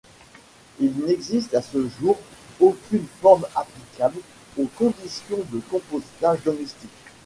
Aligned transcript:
Il 0.79 0.91
n'existe 1.05 1.53
à 1.53 1.61
ce 1.61 1.87
jour 1.99 2.17
aucune 2.59 3.05
norme 3.21 3.45
applicable 3.55 4.17
aux 4.57 4.65
conditions 4.75 5.43
de 5.53 5.59
compostage 5.69 6.41
domestique. 6.43 6.89